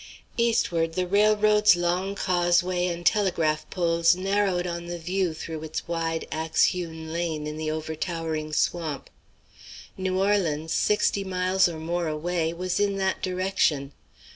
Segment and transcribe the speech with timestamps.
[0.35, 6.27] Eastward the railroad's long causeway and telegraph poles narrowed on the view through its wide
[6.31, 9.11] axe hewn lane in the overtowering swamp.
[9.95, 13.91] New Orleans, sixty miles or more away, was in that direction.